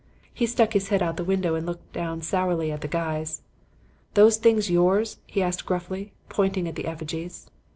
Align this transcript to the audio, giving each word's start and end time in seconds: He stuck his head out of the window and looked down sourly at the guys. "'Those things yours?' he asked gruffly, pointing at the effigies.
He 0.33 0.47
stuck 0.47 0.73
his 0.73 0.87
head 0.87 1.03
out 1.03 1.09
of 1.11 1.15
the 1.17 1.23
window 1.23 1.53
and 1.53 1.63
looked 1.63 1.93
down 1.93 2.23
sourly 2.23 2.71
at 2.71 2.81
the 2.81 2.87
guys. 2.87 3.43
"'Those 4.15 4.37
things 4.37 4.67
yours?' 4.67 5.17
he 5.27 5.43
asked 5.43 5.67
gruffly, 5.67 6.11
pointing 6.27 6.67
at 6.67 6.73
the 6.73 6.87
effigies. 6.87 7.51